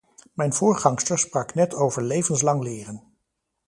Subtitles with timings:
[0.33, 3.03] Mijn voorgangster sprak net over levenslang leren.